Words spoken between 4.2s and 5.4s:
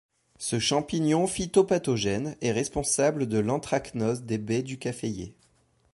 des baies du caféier.